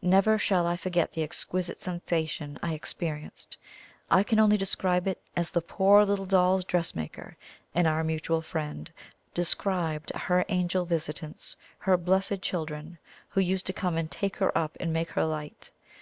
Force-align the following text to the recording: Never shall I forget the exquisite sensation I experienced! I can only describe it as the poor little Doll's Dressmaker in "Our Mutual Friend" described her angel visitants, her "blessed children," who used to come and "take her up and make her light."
Never 0.00 0.38
shall 0.38 0.66
I 0.66 0.78
forget 0.78 1.12
the 1.12 1.22
exquisite 1.22 1.76
sensation 1.76 2.56
I 2.62 2.72
experienced! 2.72 3.58
I 4.10 4.22
can 4.22 4.38
only 4.40 4.56
describe 4.56 5.06
it 5.06 5.20
as 5.36 5.50
the 5.50 5.60
poor 5.60 6.06
little 6.06 6.24
Doll's 6.24 6.64
Dressmaker 6.64 7.36
in 7.74 7.86
"Our 7.86 8.02
Mutual 8.02 8.40
Friend" 8.40 8.90
described 9.34 10.10
her 10.16 10.46
angel 10.48 10.86
visitants, 10.86 11.54
her 11.80 11.98
"blessed 11.98 12.40
children," 12.40 12.96
who 13.28 13.42
used 13.42 13.66
to 13.66 13.74
come 13.74 13.98
and 13.98 14.10
"take 14.10 14.36
her 14.38 14.56
up 14.56 14.74
and 14.80 14.90
make 14.90 15.10
her 15.10 15.26
light." 15.26 15.70